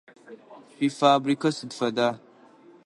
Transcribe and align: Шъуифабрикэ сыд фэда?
Шъуифабрикэ 0.71 1.49
сыд 1.57 1.71
фэда? 1.77 2.09